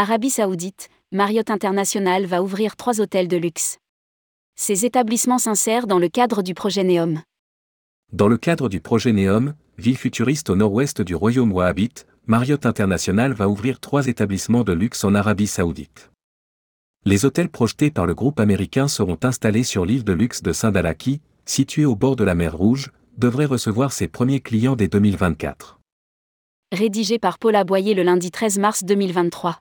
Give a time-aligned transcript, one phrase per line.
[0.00, 3.78] Arabie Saoudite, Marriott International va ouvrir trois hôtels de luxe.
[4.54, 7.20] Ces établissements s'insèrent dans le cadre du projet Neom.
[8.12, 13.32] Dans le cadre du projet Neom, ville futuriste au nord-ouest du royaume wahhabite, Marriott International
[13.32, 16.12] va ouvrir trois établissements de luxe en Arabie Saoudite.
[17.04, 20.94] Les hôtels projetés par le groupe américain seront installés sur l'île de luxe de Saint-Dala
[20.94, 25.80] qui, située au bord de la mer Rouge, devrait recevoir ses premiers clients dès 2024.
[26.70, 29.58] Rédigé par Paula Boyer le lundi 13 mars 2023.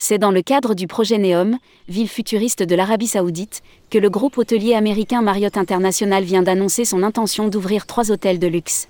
[0.00, 3.60] C'est dans le cadre du projet Neom, ville futuriste de l'Arabie Saoudite,
[3.90, 8.46] que le groupe hôtelier américain Marriott International vient d'annoncer son intention d'ouvrir trois hôtels de
[8.46, 8.88] luxe.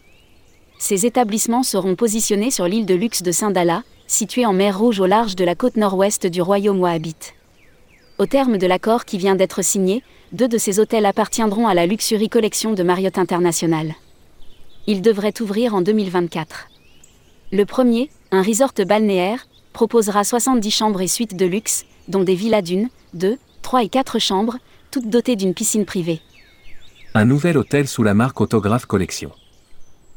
[0.78, 5.06] Ces établissements seront positionnés sur l'île de luxe de Saint-Dala, située en mer Rouge au
[5.06, 7.34] large de la côte nord-ouest du royaume wahhabite.
[8.18, 11.86] Au terme de l'accord qui vient d'être signé, deux de ces hôtels appartiendront à la
[11.86, 13.94] Luxury Collection de Marriott International.
[14.90, 16.68] Ils devraient ouvrir en 2024.
[17.52, 22.62] Le premier, un resort balnéaire, proposera 70 chambres et suites de luxe, dont des villas
[22.62, 24.56] d'une, deux, trois et quatre chambres,
[24.90, 26.22] toutes dotées d'une piscine privée.
[27.12, 29.30] Un nouvel hôtel sous la marque Autographe Collection.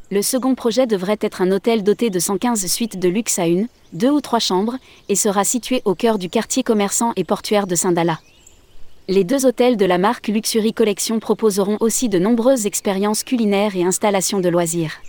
[0.09, 3.67] Le second projet devrait être un hôtel doté de 115 suites de luxe à une,
[3.91, 4.77] deux ou trois chambres,
[5.09, 8.21] et sera situé au cœur du quartier commerçant et portuaire de Saint-Dala.
[9.11, 13.83] Les deux hôtels de la marque Luxury Collection proposeront aussi de nombreuses expériences culinaires et
[13.83, 15.01] installations de loisirs.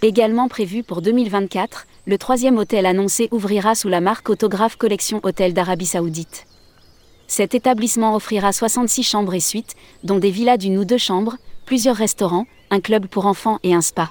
[0.00, 5.52] Également prévu pour 2024, le troisième hôtel annoncé ouvrira sous la marque Autographe Collection Hôtel
[5.52, 6.46] d'Arabie Saoudite.
[7.26, 11.96] Cet établissement offrira 66 chambres et suites, dont des villas d'une ou deux chambres, plusieurs
[11.96, 14.10] restaurants, un club pour enfants et un spa.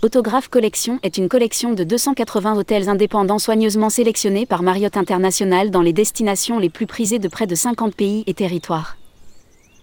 [0.00, 5.82] Autographe Collection est une collection de 280 hôtels indépendants soigneusement sélectionnés par Marriott International dans
[5.82, 8.96] les destinations les plus prisées de près de 50 pays et territoires.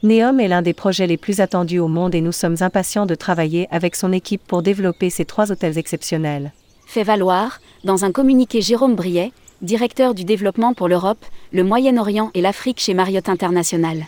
[0.03, 3.13] Neom est l'un des projets les plus attendus au monde et nous sommes impatients de
[3.13, 6.53] travailler avec son équipe pour développer ces trois hôtels exceptionnels.
[6.87, 12.41] Fait valoir, dans un communiqué Jérôme Briet, directeur du développement pour l'Europe, le Moyen-Orient et
[12.41, 14.05] l'Afrique chez Marriott International.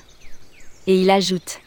[0.87, 1.59] Et il ajoute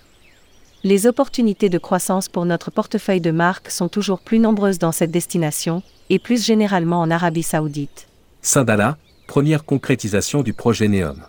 [0.82, 5.10] les opportunités de croissance pour notre portefeuille de marques sont toujours plus nombreuses dans cette
[5.10, 8.08] destination, et plus généralement en Arabie saoudite.
[8.40, 8.96] Saint-Dala,
[9.26, 11.22] première concrétisation du projet Neom.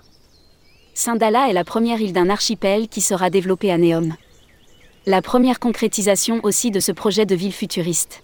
[0.94, 4.14] Saint-Dala est la première île d'un archipel qui sera développé à Neom.
[5.06, 8.24] La première concrétisation aussi de ce projet de ville futuriste.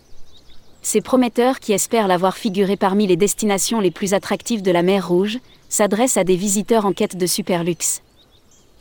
[0.81, 5.07] Ces prometteurs qui espèrent l'avoir figuré parmi les destinations les plus attractives de la mer
[5.09, 8.01] Rouge, s'adressent à des visiteurs en quête de super luxe.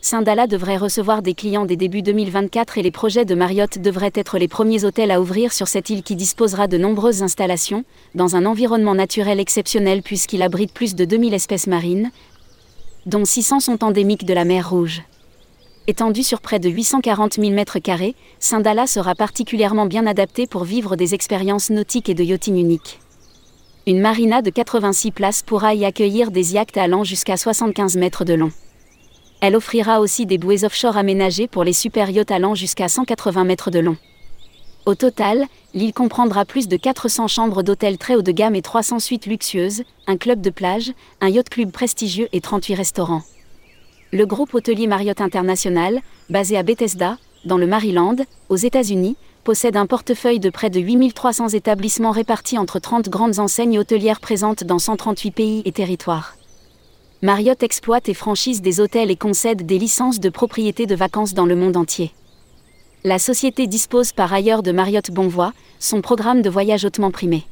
[0.07, 4.39] Saint-Dala devrait recevoir des clients dès début 2024 et les projets de Marriott devraient être
[4.39, 7.85] les premiers hôtels à ouvrir sur cette île qui disposera de nombreuses installations,
[8.15, 12.13] dans un environnement naturel exceptionnel puisqu'il abrite plus de 2000 espèces marines,
[13.05, 15.03] dont 600 sont endémiques de la mer Rouge.
[15.89, 21.15] Étendu sur près de 840 000 m2, Saint-Dala sera particulièrement bien adapté pour vivre des
[21.15, 23.01] expériences nautiques et de yachting uniques.
[23.89, 28.35] Une marina de 86 places pourra y accueillir des yachts allant jusqu'à 75 mètres de
[28.35, 28.53] long.
[29.47, 33.71] Elle offrira aussi des bouées offshore aménagées pour les super yachts allant jusqu'à 180 mètres
[33.71, 33.97] de long.
[34.87, 38.99] Au total, l'île comprendra plus de 400 chambres d'hôtel très haut de gamme et 300
[38.99, 43.23] suites luxueuses, un club de plage, un yacht club prestigieux et 38 restaurants.
[44.11, 48.17] Le groupe hôtelier Marriott International, basé à Bethesda, dans le Maryland,
[48.49, 53.79] aux États-Unis, possède un portefeuille de près de 8300 établissements répartis entre 30 grandes enseignes
[53.79, 56.35] hôtelières présentes dans 138 pays et territoires.
[57.27, 61.45] Marriott exploite et franchise des hôtels et concède des licences de propriété de vacances dans
[61.45, 62.13] le monde entier.
[63.03, 65.51] La société dispose par ailleurs de Marriott Bonvoy,
[65.81, 67.43] son programme de voyage hautement primé.